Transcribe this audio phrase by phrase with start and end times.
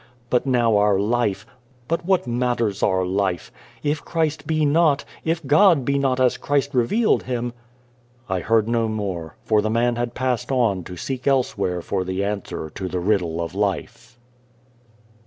[0.31, 1.45] But now our life!
[1.87, 3.51] but what matters our life?
[3.83, 7.21] If Christ be 196 and the Devil not; if God be not as Christ revealed
[7.25, 7.53] Him"
[8.27, 12.23] I heard no more, for the man had passed on to seek elsewhere for the
[12.23, 14.17] answer to the Riddle of Life.